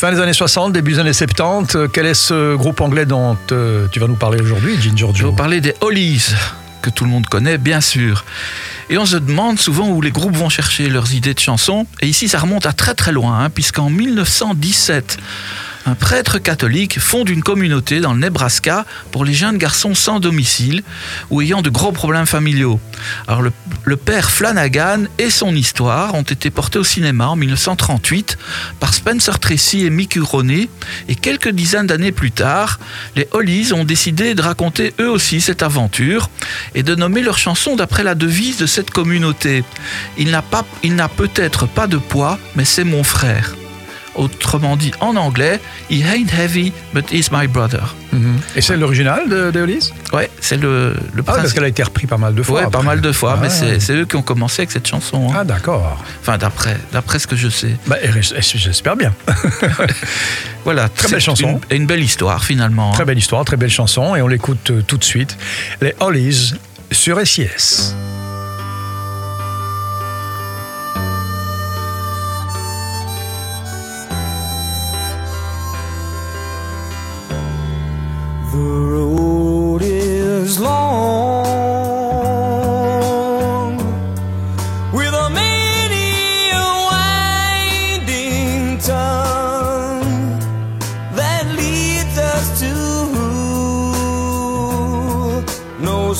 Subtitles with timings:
[0.00, 3.36] Fin des années 60, début des années 70, euh, quel est ce groupe anglais dont
[3.52, 6.24] euh, tu vas nous parler aujourd'hui, Ginger Je vais Joe vous parler des Hollies,
[6.80, 8.24] que tout le monde connaît, bien sûr.
[8.88, 11.86] Et on se demande souvent où les groupes vont chercher leurs idées de chansons.
[12.00, 15.18] Et ici, ça remonte à très très loin, hein, puisqu'en 1917,
[15.86, 20.82] un prêtre catholique fonde une communauté dans le Nebraska pour les jeunes garçons sans domicile
[21.30, 22.78] ou ayant de gros problèmes familiaux.
[23.26, 28.38] Alors le, père Flanagan et son histoire ont été portés au cinéma en 1938
[28.78, 30.68] par Spencer Tracy et Mickey Rooney
[31.08, 32.78] et quelques dizaines d'années plus tard,
[33.16, 36.30] les Hollies ont décidé de raconter eux aussi cette aventure
[36.74, 39.64] et de nommer leur chanson d'après la devise de cette communauté.
[40.18, 43.54] Il n'a peut-être pas de poids, mais c'est mon frère.
[44.20, 45.60] Autrement dit en anglais,
[45.90, 47.94] He ain't heavy, but he's my brother.
[48.12, 48.38] Mhm.
[48.56, 51.82] Et c'est l'original de, de Hollies Ouais, c'est le, le Ah, parce qu'elle a été
[51.82, 52.56] reprise pas mal de fois.
[52.56, 52.82] Ouais, pas après.
[52.82, 53.80] mal de fois, Ah, mais ouais.
[53.80, 55.28] c'est eux qui ont commencé avec cette chanson.
[55.30, 55.36] hein.
[55.40, 55.96] Ah, d'accord.
[56.20, 57.76] Enfin, d'après, d'après ce que je sais.
[57.86, 59.12] Bah, et- et j'espère bien.
[60.64, 61.60] Voilà, Très belle chanson.
[61.70, 62.90] Une, une belle histoire finalement.
[62.90, 62.94] hein.
[62.94, 65.36] très belle histoire, très belle chanson, et on l'écoute euh, tout de suite.
[65.80, 66.52] Les Hollies
[66.92, 67.94] sur SIS.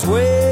[0.01, 0.50] sway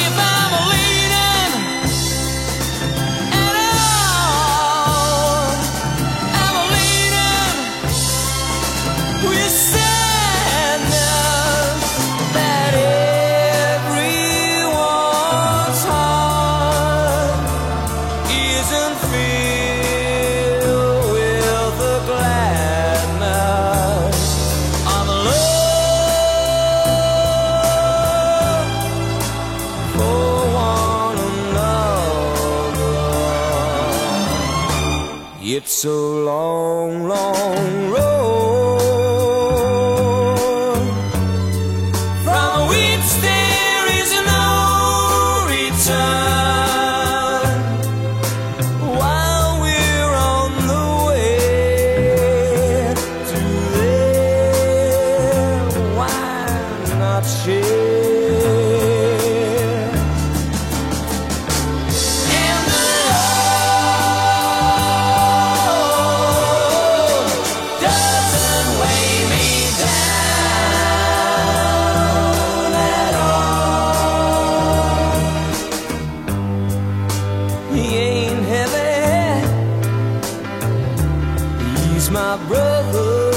[0.06, 0.54] If I'm
[35.56, 38.13] It's a long, long road
[82.14, 83.33] my brother.